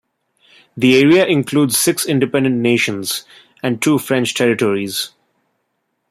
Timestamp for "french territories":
3.99-5.11